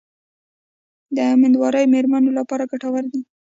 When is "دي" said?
3.11-3.21